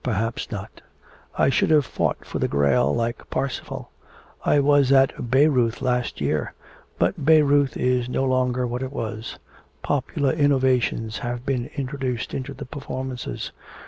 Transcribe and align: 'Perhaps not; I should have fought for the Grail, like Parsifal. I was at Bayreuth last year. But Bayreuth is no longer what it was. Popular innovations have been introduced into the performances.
'Perhaps 0.03 0.49
not; 0.49 0.81
I 1.37 1.49
should 1.49 1.69
have 1.69 1.85
fought 1.85 2.25
for 2.25 2.39
the 2.39 2.47
Grail, 2.47 2.91
like 2.91 3.29
Parsifal. 3.29 3.91
I 4.43 4.59
was 4.59 4.91
at 4.91 5.29
Bayreuth 5.29 5.79
last 5.79 6.19
year. 6.19 6.55
But 6.97 7.23
Bayreuth 7.23 7.77
is 7.77 8.09
no 8.09 8.23
longer 8.25 8.65
what 8.65 8.81
it 8.81 8.91
was. 8.91 9.37
Popular 9.83 10.31
innovations 10.33 11.19
have 11.19 11.45
been 11.45 11.69
introduced 11.77 12.33
into 12.33 12.55
the 12.55 12.65
performances. 12.65 13.51